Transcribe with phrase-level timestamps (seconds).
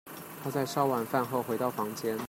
[0.43, 2.17] 她在燒完飯後回到房間